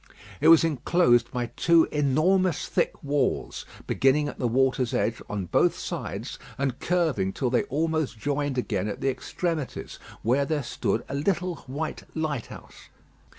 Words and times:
It 0.39 0.47
was 0.47 0.63
enclosed 0.63 1.29
by 1.31 1.51
two 1.55 1.83
enormous 1.91 2.65
thick 2.67 3.03
walls, 3.03 3.67
beginning 3.85 4.27
at 4.29 4.39
the 4.39 4.47
water's 4.47 4.95
edge 4.95 5.21
on 5.29 5.45
both 5.45 5.77
sides, 5.77 6.39
and 6.57 6.79
curving 6.79 7.33
till 7.33 7.51
they 7.51 7.65
almost 7.65 8.17
joined 8.17 8.57
again 8.57 8.87
at 8.87 8.99
the 9.01 9.11
extremities, 9.11 9.99
where 10.23 10.43
there 10.45 10.63
stood 10.63 11.05
a 11.07 11.13
little 11.13 11.57
white 11.67 12.01
lighthouse. 12.15 12.89